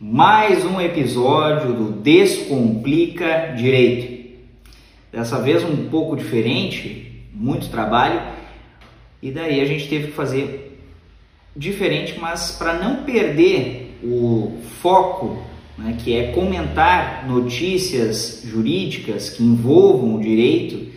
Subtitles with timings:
[0.00, 4.38] Mais um episódio do Descomplica Direito.
[5.10, 8.22] Dessa vez um pouco diferente, muito trabalho,
[9.20, 10.80] e daí a gente teve que fazer
[11.56, 15.42] diferente, mas para não perder o foco,
[15.76, 20.92] né, que é comentar notícias jurídicas que envolvam o direito,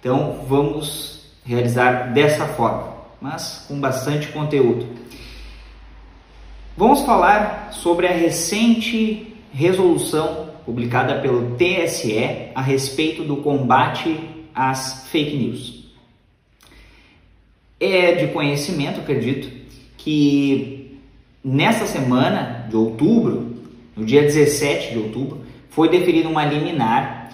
[0.00, 4.86] então vamos realizar dessa forma, mas com bastante conteúdo.
[6.78, 14.20] Vamos falar sobre a recente resolução publicada pelo TSE a respeito do combate
[14.54, 15.86] às fake news.
[17.80, 19.50] É de conhecimento, acredito,
[19.96, 20.98] que
[21.42, 23.56] nesta semana de outubro,
[23.96, 27.30] no dia 17 de outubro, foi deferida uma liminar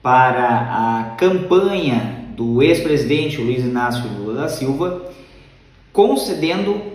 [0.00, 5.10] para a campanha do ex-presidente Luiz Inácio Lula da Silva,
[5.92, 6.93] concedendo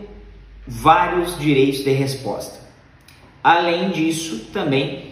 [0.69, 2.59] vários direitos de resposta.
[3.43, 5.09] Além disso, também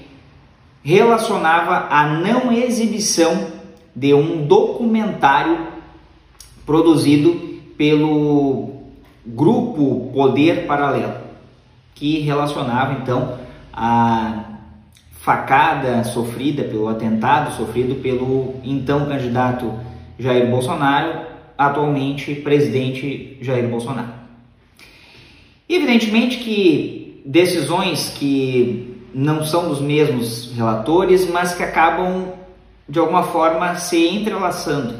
[0.83, 3.47] relacionava a não exibição
[3.95, 5.67] de um documentário
[6.63, 8.83] produzido pelo
[9.25, 11.15] grupo Poder Paralelo,
[11.95, 13.39] que relacionava então
[13.73, 14.43] a
[15.11, 19.73] facada sofrida pelo atentado sofrido pelo então candidato
[20.19, 21.21] Jair Bolsonaro,
[21.57, 24.16] atualmente presidente Jair Bolsonaro.
[25.69, 32.33] Evidentemente que decisões que não são dos mesmos relatores, mas que acabam
[32.87, 34.95] de alguma forma se entrelaçando.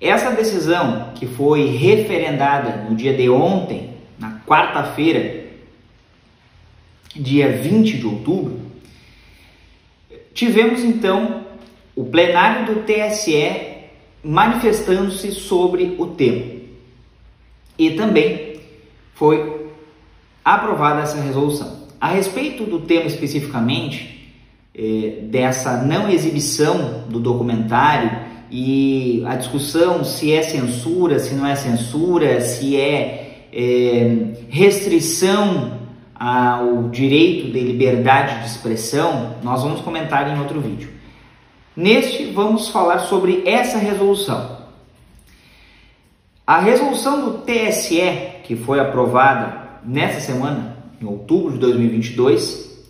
[0.00, 5.44] Essa decisão que foi referendada no dia de ontem, na quarta-feira,
[7.14, 8.60] dia 20 de outubro,
[10.32, 11.44] tivemos então
[11.94, 13.74] o plenário do TSE
[14.22, 16.54] manifestando-se sobre o tema.
[17.78, 18.53] E também
[19.14, 19.70] foi
[20.44, 21.84] aprovada essa resolução.
[22.00, 24.32] A respeito do tema especificamente,
[24.74, 28.10] eh, dessa não exibição do documentário
[28.50, 35.78] e a discussão se é censura, se não é censura, se é eh, restrição
[36.14, 40.90] ao direito de liberdade de expressão, nós vamos comentar em outro vídeo.
[41.76, 44.58] Neste, vamos falar sobre essa resolução.
[46.46, 52.86] A resolução do TSE que foi aprovada nessa semana, em outubro de 2022,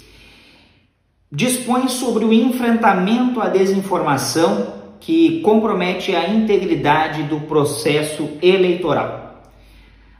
[1.31, 9.43] dispõe sobre o enfrentamento à desinformação que compromete a integridade do processo eleitoral.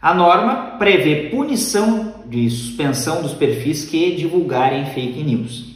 [0.01, 5.75] A norma prevê punição de suspensão dos perfis que divulgarem fake news.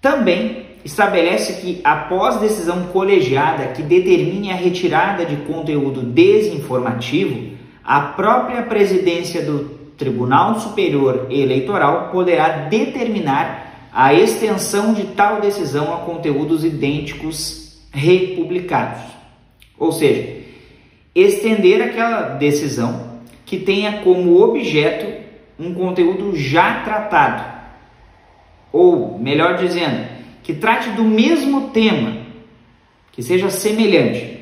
[0.00, 7.59] Também estabelece que, após decisão colegiada que determine a retirada de conteúdo desinformativo,
[7.90, 9.64] a própria presidência do
[9.98, 19.02] Tribunal Superior Eleitoral poderá determinar a extensão de tal decisão a conteúdos idênticos republicados.
[19.76, 20.40] Ou seja,
[21.12, 25.24] estender aquela decisão que tenha como objeto
[25.58, 27.42] um conteúdo já tratado,
[28.72, 30.06] ou melhor dizendo,
[30.44, 32.18] que trate do mesmo tema,
[33.10, 34.38] que seja semelhante.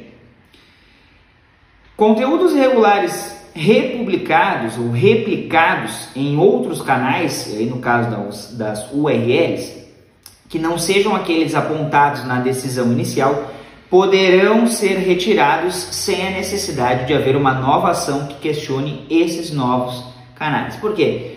[1.97, 9.79] Conteúdos irregulares republicados ou replicados em outros canais, aí no caso das, das URLs,
[10.49, 13.53] que não sejam aqueles apontados na decisão inicial,
[13.91, 20.05] poderão ser retirados sem a necessidade de haver uma nova ação que questione esses novos
[20.37, 20.77] canais.
[20.77, 21.37] Por quê?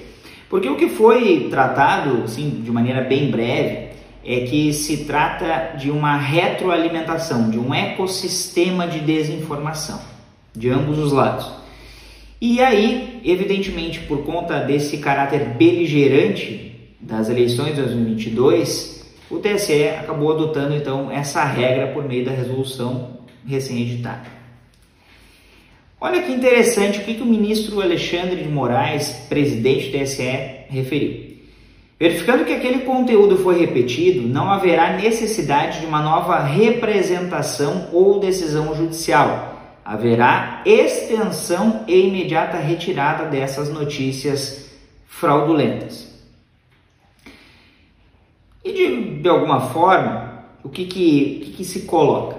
[0.50, 3.90] Porque o que foi tratado, assim, de maneira bem breve,
[4.24, 10.00] é que se trata de uma retroalimentação, de um ecossistema de desinformação,
[10.56, 11.61] de ambos os lados.
[12.42, 20.32] E aí, evidentemente, por conta desse caráter beligerante das eleições de 2022, o TSE acabou
[20.32, 24.24] adotando então essa regra por meio da resolução recém-editada.
[26.00, 31.38] Olha que interessante o que, que o ministro Alexandre de Moraes, presidente do TSE, referiu.
[32.00, 38.76] Verificando que aquele conteúdo foi repetido, não haverá necessidade de uma nova representação ou decisão
[38.76, 44.70] judicial haverá extensão e imediata retirada dessas notícias
[45.08, 46.12] fraudulentas.
[48.64, 52.38] E de, de alguma forma, o que, que, que, que se coloca?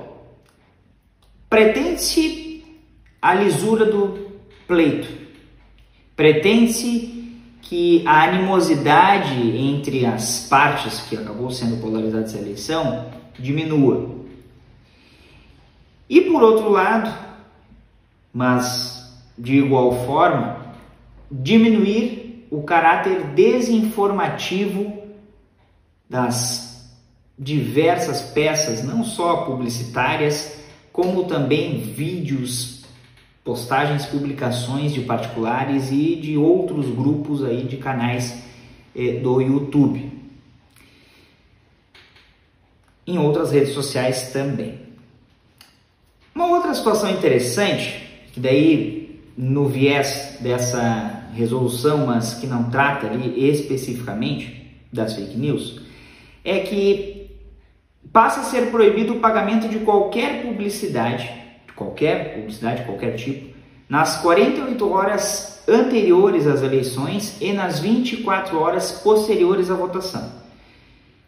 [1.50, 2.64] Pretende-se
[3.20, 4.32] a lisura do
[4.66, 5.08] pleito,
[6.16, 7.12] pretende-se
[7.60, 14.10] que a animosidade entre as partes que acabou sendo polarizada essa eleição diminua.
[16.08, 17.31] E por outro lado,
[18.32, 19.02] mas
[19.36, 20.74] de igual forma,
[21.30, 25.02] diminuir o caráter desinformativo
[26.08, 26.92] das
[27.38, 30.60] diversas peças, não só publicitárias,
[30.92, 32.84] como também vídeos
[33.42, 38.44] postagens, publicações de particulares e de outros grupos aí de canais
[38.94, 40.12] eh, do YouTube.
[43.06, 44.80] Em outras redes sociais também.
[46.34, 48.01] Uma outra situação interessante,
[48.32, 55.80] que daí no viés dessa resolução, mas que não trata ali especificamente das fake news,
[56.44, 57.30] é que
[58.12, 61.42] passa a ser proibido o pagamento de qualquer publicidade
[61.82, 63.52] qualquer publicidade, qualquer tipo,
[63.88, 70.30] nas 48 horas anteriores às eleições e nas 24 horas posteriores à votação.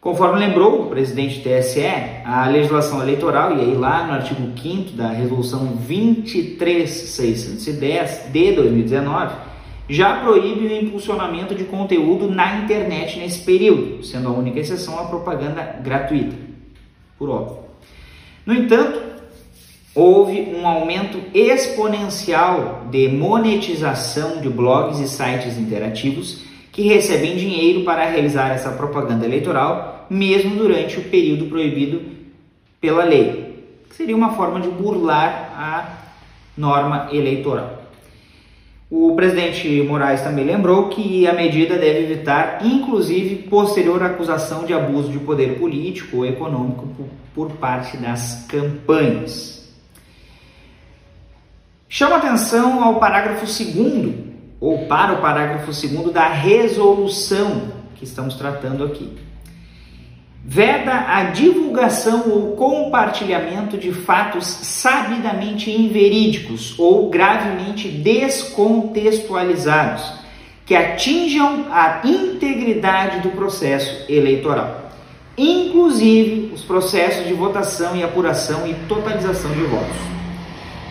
[0.05, 1.81] Conforme lembrou o presidente do TSE,
[2.27, 9.35] a legislação eleitoral, e aí lá no artigo 5 da resolução 23610 de 2019,
[9.89, 15.05] já proíbe o impulsionamento de conteúdo na internet nesse período, sendo a única exceção a
[15.05, 16.37] propaganda gratuita,
[17.19, 17.61] por óbvio.
[18.45, 19.01] No entanto,
[19.95, 28.05] houve um aumento exponencial de monetização de blogs e sites interativos que recebem dinheiro para
[28.05, 32.03] realizar essa propaganda eleitoral, mesmo durante o período proibido
[32.81, 36.05] pela lei, que seria uma forma de burlar a
[36.57, 37.85] norma eleitoral.
[38.91, 45.11] O presidente Moraes também lembrou que a medida deve evitar, inclusive, posterior acusação de abuso
[45.11, 46.87] de poder político ou econômico
[47.35, 49.75] por parte das campanhas.
[51.89, 54.15] Chama atenção ao parágrafo 2
[54.61, 59.24] ou para o parágrafo 2 da resolução que estamos tratando aqui.
[60.47, 70.23] Veda a divulgação ou compartilhamento de fatos sabidamente inverídicos ou gravemente descontextualizados
[70.67, 74.91] que atinjam a integridade do processo eleitoral,
[75.37, 79.97] inclusive os processos de votação e apuração e totalização de votos.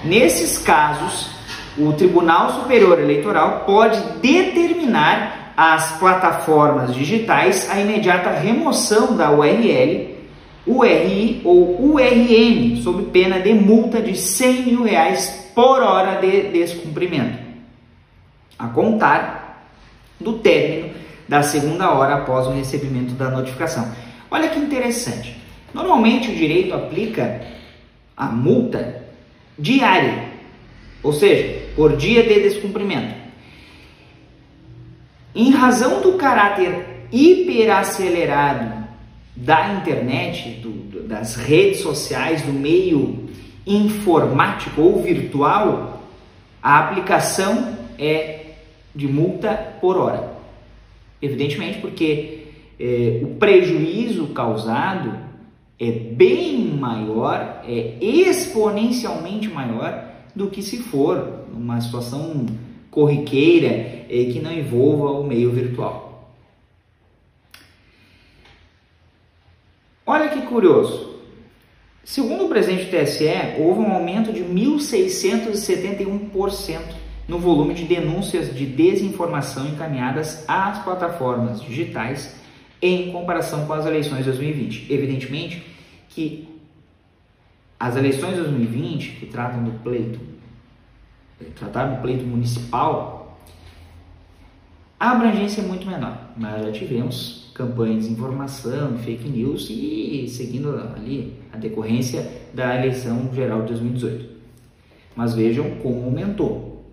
[0.03, 1.29] Nesses casos,
[1.77, 10.13] o Tribunal Superior Eleitoral pode determinar às plataformas digitais a imediata remoção da URL,
[10.65, 17.37] URI ou URN, sob pena de multa de 100 mil reais por hora de descumprimento,
[18.57, 19.67] a contar
[20.19, 20.89] do término
[21.27, 23.91] da segunda hora após o recebimento da notificação.
[24.31, 25.37] Olha que interessante.
[25.73, 27.41] Normalmente o direito aplica
[28.15, 29.03] a multa
[29.57, 30.29] diária,
[31.01, 33.22] ou seja, por dia de descumprimento.
[35.35, 38.83] Em razão do caráter hiperacelerado
[39.35, 43.29] da internet, do, das redes sociais, do meio
[43.65, 46.03] informático ou virtual,
[46.61, 48.51] a aplicação é
[48.95, 50.33] de multa por hora.
[51.21, 52.47] Evidentemente, porque
[52.79, 55.17] é, o prejuízo causado
[55.79, 62.45] é bem maior, é exponencialmente maior do que se for uma situação
[62.93, 66.31] corriqueira é, que não envolva o meio virtual.
[70.05, 71.11] Olha que curioso.
[72.03, 76.81] Segundo o presidente do TSE, houve um aumento de 1.671%
[77.27, 82.35] no volume de denúncias de desinformação encaminhadas às plataformas digitais
[82.81, 84.93] em comparação com as eleições de 2020.
[84.93, 85.63] Evidentemente
[86.09, 86.47] que
[87.79, 90.32] as eleições de 2020, que tratam do pleito,
[91.55, 93.37] trataram do pleito municipal,
[94.99, 100.69] a abrangência é muito menor, mas já tivemos campanhas de informação, fake news e seguindo
[100.95, 104.29] ali a decorrência da eleição geral de 2018.
[105.15, 106.85] Mas vejam como aumentou.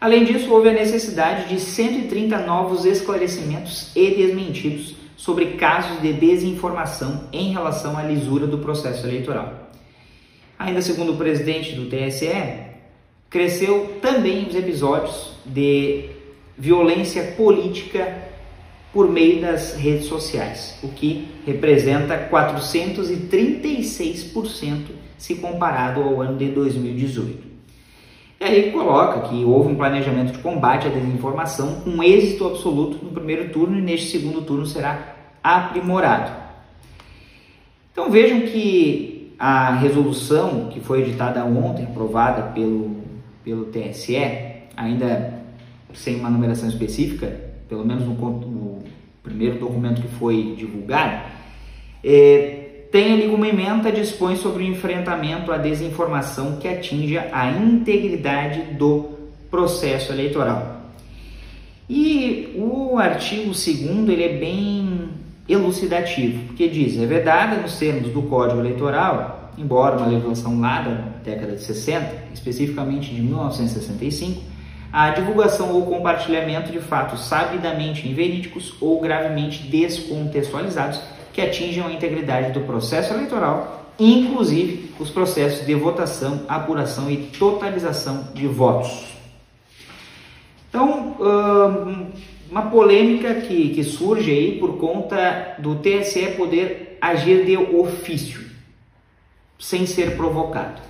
[0.00, 7.28] Além disso, houve a necessidade de 130 novos esclarecimentos e desmentidos sobre casos de desinformação
[7.32, 9.70] em relação à lisura do processo eleitoral.
[10.58, 12.28] Ainda segundo o presidente do TSE,
[13.34, 16.08] cresceu também os episódios de
[16.56, 18.16] violência política
[18.92, 24.82] por meio das redes sociais, o que representa 436%
[25.18, 27.42] se comparado ao ano de 2018.
[28.40, 33.10] E aí coloca que houve um planejamento de combate à desinformação com êxito absoluto no
[33.10, 36.30] primeiro turno e neste segundo turno será aprimorado.
[37.90, 43.02] Então vejam que a resolução que foi editada ontem, aprovada pelo,
[43.44, 44.16] pelo TSE,
[44.76, 45.44] ainda
[45.92, 48.82] sem uma numeração específica, pelo menos no, no
[49.22, 51.22] primeiro documento que foi divulgado,
[52.02, 58.74] é, tem ali como emenda dispõe sobre o enfrentamento à desinformação que atinja a integridade
[58.74, 59.10] do
[59.50, 60.82] processo eleitoral.
[61.88, 63.68] E o artigo 2
[64.08, 65.08] ele é bem
[65.48, 70.90] elucidativo, porque diz, é verdade nos termos do Código Eleitoral, embora uma legislação lá da
[71.22, 74.42] década de 60, especificamente de 1965,
[74.92, 81.00] a divulgação ou compartilhamento de fatos sabidamente inverídicos ou gravemente descontextualizados
[81.32, 88.28] que atinjam a integridade do processo eleitoral, inclusive os processos de votação, apuração e totalização
[88.32, 89.14] de votos.
[90.68, 91.16] Então,
[92.50, 98.43] uma polêmica que, que surge aí por conta do TSE poder agir de ofício,
[99.58, 100.82] sem ser provocado.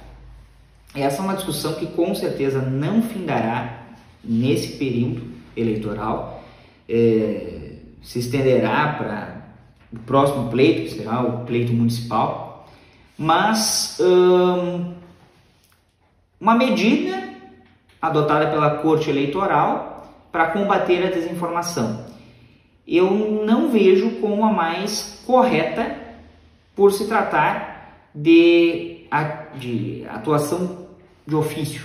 [0.94, 3.82] Essa é uma discussão que com certeza não findará
[4.22, 5.22] nesse período
[5.56, 6.42] eleitoral,
[6.88, 9.44] é, se estenderá para
[9.92, 12.68] o próximo pleito, que será o pleito municipal,
[13.18, 14.94] mas hum,
[16.40, 17.30] uma medida
[18.00, 19.94] adotada pela Corte Eleitoral
[20.30, 22.04] para combater a desinformação.
[22.86, 23.10] Eu
[23.46, 25.96] não vejo como a mais correta
[26.74, 27.73] por se tratar
[28.14, 29.06] de,
[29.58, 30.86] de atuação
[31.26, 31.82] de ofício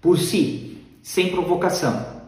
[0.00, 2.20] por si, sem provocação.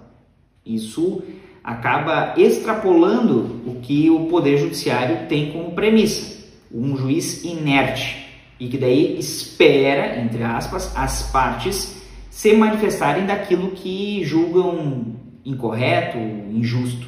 [0.64, 1.22] Isso
[1.62, 8.26] acaba extrapolando o que o Poder Judiciário tem como premissa, um juiz inerte
[8.58, 17.06] e que daí espera, entre aspas, as partes se manifestarem daquilo que julgam incorreto, injusto.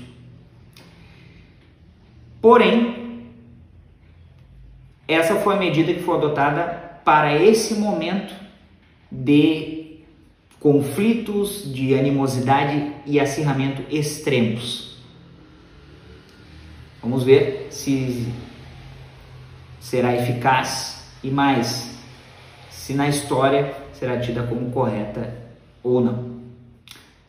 [2.40, 3.04] Porém,
[5.07, 8.35] essa foi a medida que foi adotada para esse momento
[9.11, 10.01] de
[10.59, 14.97] conflitos de animosidade e acirramento extremos.
[17.03, 18.33] Vamos ver se
[19.79, 21.99] será eficaz e mais,
[22.71, 25.37] se na história será tida como correta
[25.83, 26.35] ou não.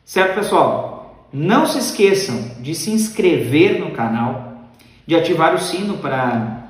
[0.06, 1.28] Certo, pessoal?
[1.34, 4.70] Não se esqueçam de se inscrever no canal,
[5.06, 6.65] de ativar o sino para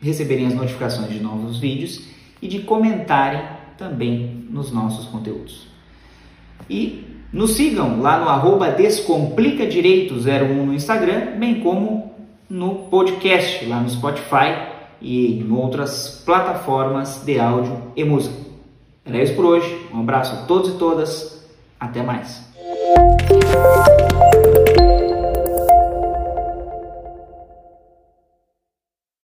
[0.00, 2.02] receberem as notificações de novos vídeos
[2.40, 3.42] e de comentarem
[3.76, 5.66] também nos nossos conteúdos.
[6.68, 12.12] E nos sigam lá no arroba descomplicadireito01 no Instagram, bem como
[12.48, 18.34] no podcast lá no Spotify e em outras plataformas de áudio e música.
[19.04, 19.86] Era isso por hoje.
[19.92, 21.40] Um abraço a todos e todas.
[21.78, 22.44] Até mais.